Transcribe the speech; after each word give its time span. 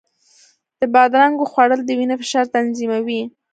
د 0.79 0.81
بادرنګو 0.93 1.49
خوړل 1.51 1.81
د 1.85 1.89
وینې 1.97 2.15
فشار 2.21 2.45
تنظیموي. 2.55 3.21